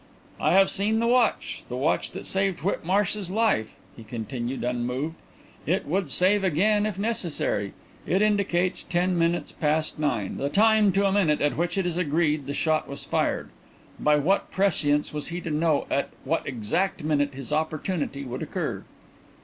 "I 0.39 0.53
have 0.53 0.71
seen 0.71 0.97
the 0.97 1.05
watch 1.05 1.61
the 1.69 1.75
watch 1.77 2.09
that 2.13 2.25
saved 2.25 2.61
Whitmarsh's 2.63 3.29
life," 3.29 3.75
he 3.95 4.03
continued, 4.03 4.63
unmoved. 4.63 5.13
"It 5.67 5.85
would 5.85 6.09
save 6.09 6.43
it 6.43 6.47
again 6.47 6.87
if 6.87 6.97
necessary. 6.97 7.73
It 8.07 8.23
indicates 8.23 8.81
ten 8.81 9.15
minutes 9.15 9.51
past 9.51 9.99
nine 9.99 10.37
the 10.37 10.49
time 10.49 10.91
to 10.93 11.05
a 11.05 11.11
minute 11.11 11.39
at 11.39 11.55
which 11.55 11.77
it 11.77 11.85
is 11.85 11.97
agreed 11.97 12.47
the 12.47 12.53
shot 12.55 12.89
was 12.89 13.05
fired. 13.05 13.51
By 13.99 14.15
what 14.15 14.49
prescience 14.49 15.13
was 15.13 15.27
he 15.27 15.39
to 15.41 15.51
know 15.51 15.85
at 15.91 16.09
what 16.23 16.47
exact 16.47 17.03
minute 17.03 17.35
his 17.35 17.53
opportunity 17.53 18.23
would 18.23 18.41
occur?" 18.41 18.83